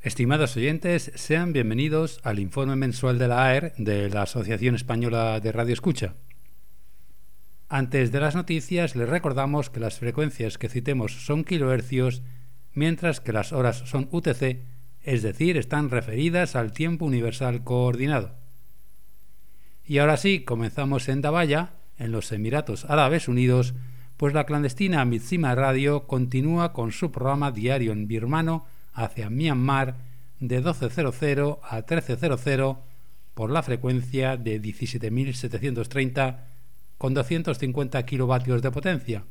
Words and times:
Estimados 0.00 0.56
oyentes, 0.56 1.10
sean 1.16 1.52
bienvenidos 1.52 2.20
al 2.22 2.38
informe 2.38 2.76
mensual 2.76 3.18
de 3.18 3.26
la 3.26 3.48
AER 3.48 3.72
de 3.78 4.08
la 4.08 4.22
Asociación 4.22 4.76
Española 4.76 5.40
de 5.40 5.50
Radio 5.50 5.72
Escucha. 5.72 6.14
Antes 7.68 8.12
de 8.12 8.20
las 8.20 8.36
noticias, 8.36 8.94
les 8.94 9.08
recordamos 9.08 9.70
que 9.70 9.80
las 9.80 9.98
frecuencias 9.98 10.56
que 10.56 10.68
citemos 10.68 11.26
son 11.26 11.42
kilohercios, 11.42 12.22
mientras 12.74 13.20
que 13.20 13.32
las 13.32 13.52
horas 13.52 13.78
son 13.86 14.08
UTC, 14.12 14.62
es 15.02 15.22
decir, 15.22 15.56
están 15.56 15.90
referidas 15.90 16.54
al 16.54 16.72
tiempo 16.72 17.04
universal 17.04 17.64
coordinado. 17.64 18.36
Y 19.84 19.98
ahora 19.98 20.16
sí, 20.16 20.44
comenzamos 20.44 21.08
en 21.08 21.22
Dabaya, 21.22 21.72
en 21.96 22.12
los 22.12 22.30
Emiratos 22.30 22.84
Árabes 22.84 23.26
Unidos, 23.26 23.74
pues 24.16 24.32
la 24.32 24.46
clandestina 24.46 25.04
Mitsima 25.04 25.56
Radio 25.56 26.06
continúa 26.06 26.72
con 26.72 26.92
su 26.92 27.10
programa 27.10 27.50
diario 27.50 27.90
en 27.90 28.06
birmano 28.06 28.64
hacia 28.98 29.30
Myanmar 29.30 29.96
de 30.40 30.62
12.00 30.62 31.60
a 31.62 31.86
13.00 31.86 32.78
por 33.34 33.50
la 33.50 33.62
frecuencia 33.62 34.36
de 34.36 34.60
17.730 34.60 36.40
con 36.98 37.14
250 37.14 38.04
kilovatios 38.04 38.60
de 38.62 38.72
potencia 38.72 39.24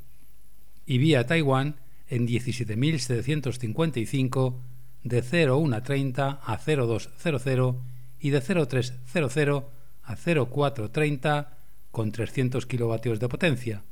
y 0.86 0.98
vía 1.00 1.26
Taiwán 1.26 1.76
en 2.08 2.26
17.755 2.26 4.56
de 5.04 5.22
0130 5.22 6.40
a 6.44 6.58
0200 6.58 7.76
y 8.22 8.30
de 8.30 8.42
0300 8.42 9.64
a 10.04 10.16
0430 10.16 11.58
con 11.92 12.14
300 12.14 12.66
kilovatios 12.66 13.20
de 13.20 13.28
potencia. 13.28 13.84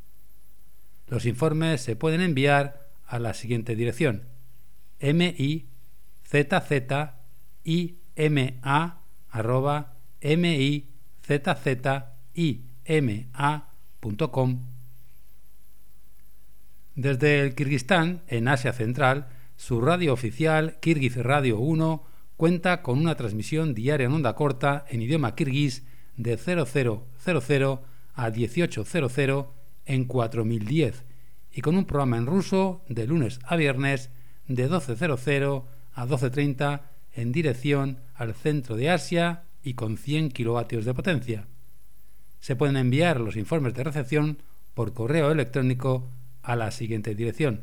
Los 1.10 1.26
informes 1.26 1.82
se 1.82 1.98
pueden 1.98 2.22
enviar 2.22 2.88
a 3.06 3.20
la 3.20 3.34
siguiente 3.34 3.76
dirección 3.76 4.34
m 5.00 5.34
i 5.38 5.66
z 6.24 6.62
z 6.68 7.14
i 7.64 7.96
m 8.16 8.60
a 8.62 9.02
arroba 9.30 9.94
Desde 16.96 17.42
el 17.42 17.56
Kirguistán, 17.56 18.22
en 18.28 18.48
Asia 18.48 18.74
Central, 18.74 19.28
su 19.58 19.82
radio 19.82 20.14
oficial, 20.14 20.80
Kirgiz 20.80 21.18
Radio 21.18 21.60
1, 21.60 22.04
cuenta 22.38 22.82
con 22.82 23.00
una 23.00 23.16
transmisión 23.16 23.74
diaria 23.74 24.06
en 24.06 24.14
onda 24.14 24.36
corta 24.36 24.86
en 24.90 25.02
idioma 25.02 25.36
kirguís 25.36 25.84
de 26.18 26.38
0000 26.38 27.80
a 28.14 28.30
1800 28.30 29.46
en 29.86 30.06
4010 30.06 31.04
y 31.52 31.62
con 31.62 31.78
un 31.78 31.86
programa 31.86 32.18
en 32.18 32.26
ruso 32.26 32.84
de 32.90 33.08
lunes 33.08 33.40
a 33.46 33.56
viernes 33.56 34.10
de 34.48 34.70
12.00 34.70 35.64
a 35.94 36.06
12.30 36.06 36.82
en 37.14 37.32
dirección 37.32 38.00
al 38.14 38.34
centro 38.34 38.76
de 38.76 38.90
Asia 38.90 39.44
y 39.64 39.74
con 39.74 39.98
100 39.98 40.32
kilovatios 40.32 40.84
de 40.86 40.94
potencia. 40.94 41.48
Se 42.40 42.56
pueden 42.56 42.78
enviar 42.78 43.20
los 43.20 43.36
informes 43.38 43.74
de 43.74 43.84
recepción 43.84 44.38
por 44.74 44.94
correo 44.94 45.32
electrónico 45.32 46.10
a 46.44 46.56
la 46.56 46.72
siguiente 46.72 47.16
dirección 47.16 47.62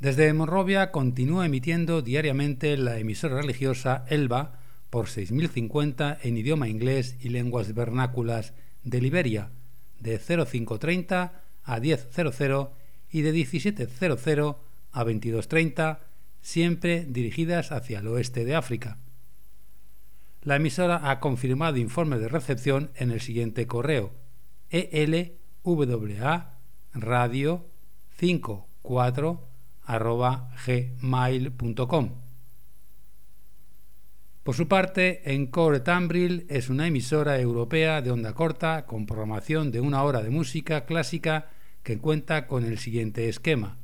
Desde 0.00 0.32
Monrovia 0.32 0.90
continúa 0.90 1.46
emitiendo 1.46 2.02
diariamente 2.02 2.76
la 2.76 2.98
emisora 2.98 3.36
religiosa 3.36 4.04
Elba 4.08 4.61
por 4.92 5.06
6.050 5.06 6.18
en 6.20 6.36
idioma 6.36 6.68
inglés 6.68 7.16
y 7.18 7.30
lenguas 7.30 7.72
vernáculas 7.72 8.52
de 8.84 9.00
Liberia, 9.00 9.48
de 10.00 10.18
0530 10.18 11.44
a 11.64 11.80
1000 11.80 11.98
y 13.10 13.22
de 13.22 13.32
1700 13.32 14.56
a 14.92 15.04
2230, 15.04 16.00
siempre 16.42 17.06
dirigidas 17.08 17.72
hacia 17.72 18.00
el 18.00 18.08
oeste 18.08 18.44
de 18.44 18.54
África. 18.54 18.98
La 20.42 20.56
emisora 20.56 21.10
ha 21.10 21.20
confirmado 21.20 21.78
informes 21.78 22.20
de 22.20 22.28
recepción 22.28 22.90
en 22.94 23.12
el 23.12 23.22
siguiente 23.22 23.66
correo 23.66 24.12
elwa 24.68 25.30
radio 26.92 27.66
54 28.18 29.48
gmail.com 30.66 32.10
por 34.42 34.56
su 34.56 34.66
parte, 34.66 35.22
Encore 35.24 35.78
Tambril 35.80 36.46
es 36.48 36.68
una 36.68 36.88
emisora 36.88 37.38
europea 37.38 38.02
de 38.02 38.10
onda 38.10 38.32
corta 38.32 38.86
con 38.86 39.06
programación 39.06 39.70
de 39.70 39.80
una 39.80 40.02
hora 40.02 40.20
de 40.20 40.30
música 40.30 40.84
clásica 40.84 41.50
que 41.84 41.98
cuenta 41.98 42.48
con 42.48 42.64
el 42.64 42.78
siguiente 42.78 43.28
esquema. 43.28 43.76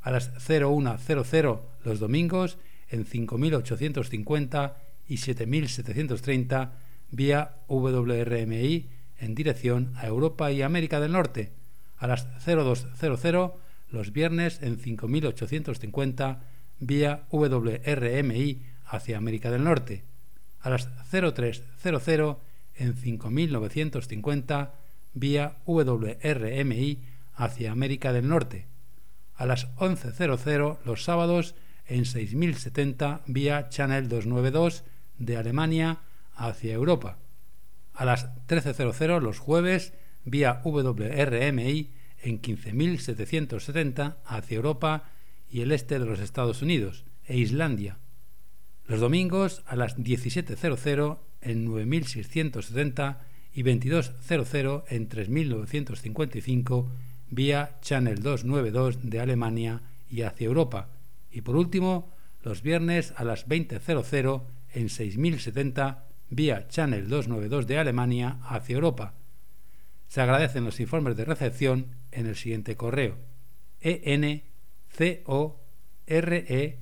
A 0.00 0.10
las 0.10 0.30
0100 0.38 1.60
los 1.84 2.00
domingos 2.00 2.56
en 2.88 3.04
5850 3.04 4.76
y 5.06 5.18
7730 5.18 6.72
vía 7.10 7.56
WRMI 7.68 8.88
en 9.18 9.34
dirección 9.34 9.92
a 9.96 10.06
Europa 10.06 10.50
y 10.50 10.62
América 10.62 10.98
del 11.00 11.12
Norte. 11.12 11.52
A 11.98 12.06
las 12.06 12.26
0200 12.46 13.52
los 13.90 14.12
viernes 14.12 14.60
en 14.62 14.78
5850 14.78 16.42
vía 16.78 17.26
WRMI 17.30 18.62
hacia 18.90 19.18
América 19.18 19.50
del 19.50 19.64
Norte, 19.64 20.02
a 20.60 20.68
las 20.70 20.88
0300 21.10 22.36
en 22.74 22.94
5950 22.96 24.74
vía 25.14 25.56
WRMI 25.64 26.98
hacia 27.34 27.72
América 27.72 28.12
del 28.12 28.28
Norte, 28.28 28.66
a 29.36 29.46
las 29.46 29.68
1100 29.80 30.78
los 30.84 31.04
sábados 31.04 31.54
en 31.86 32.04
6070 32.04 33.22
vía 33.26 33.68
Channel 33.68 34.08
292 34.08 34.84
de 35.18 35.36
Alemania 35.36 36.00
hacia 36.34 36.74
Europa, 36.74 37.18
a 37.94 38.04
las 38.04 38.24
1300 38.48 39.22
los 39.22 39.38
jueves 39.38 39.92
vía 40.24 40.60
WRMI 40.64 41.90
en 42.22 42.42
15.770 42.42 44.16
hacia 44.24 44.56
Europa 44.56 45.10
y 45.48 45.62
el 45.62 45.72
este 45.72 45.98
de 45.98 46.06
los 46.06 46.20
Estados 46.20 46.62
Unidos 46.62 47.04
e 47.26 47.38
Islandia, 47.38 47.98
los 48.90 48.98
domingos 48.98 49.62
a 49.66 49.76
las 49.76 49.96
17.00 49.96 51.18
en 51.42 51.68
9.670 51.68 53.18
y 53.54 53.62
22.00 53.62 54.82
en 54.88 55.08
3.955 55.08 56.88
vía 57.30 57.78
Channel 57.82 58.20
292 58.20 59.08
de 59.08 59.20
Alemania 59.20 59.82
y 60.10 60.22
hacia 60.22 60.46
Europa. 60.46 60.88
Y 61.30 61.42
por 61.42 61.54
último, 61.54 62.12
los 62.42 62.62
viernes 62.62 63.14
a 63.14 63.22
las 63.22 63.46
20.00 63.46 64.42
en 64.74 64.88
6.070 64.88 65.98
vía 66.30 66.66
Channel 66.66 67.08
292 67.08 67.68
de 67.68 67.78
Alemania 67.78 68.38
hacia 68.42 68.74
Europa. 68.74 69.14
Se 70.08 70.20
agradecen 70.20 70.64
los 70.64 70.80
informes 70.80 71.16
de 71.16 71.24
recepción 71.24 71.94
en 72.10 72.26
el 72.26 72.34
siguiente 72.34 72.74
correo: 72.74 73.18
e 73.80 74.42
c 74.90 75.22
o 75.26 75.60
r 76.08 76.44
e 76.48 76.78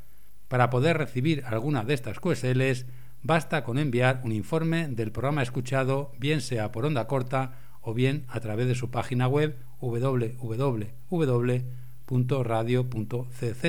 Para 0.47 0.69
poder 0.69 0.97
recibir 0.97 1.43
alguna 1.45 1.83
de 1.83 1.93
estas 1.93 2.19
QSLs, 2.19 2.85
basta 3.21 3.63
con 3.63 3.77
enviar 3.77 4.21
un 4.23 4.31
informe 4.31 4.87
del 4.87 5.11
programa 5.11 5.43
escuchado, 5.43 6.11
bien 6.17 6.41
sea 6.41 6.71
por 6.71 6.85
onda 6.85 7.07
corta 7.07 7.59
o 7.81 7.93
bien 7.93 8.25
a 8.27 8.39
través 8.39 8.67
de 8.67 8.75
su 8.75 8.91
página 8.91 9.27
web 9.27 9.57
www 9.79 11.79
radio.cz 12.09 13.63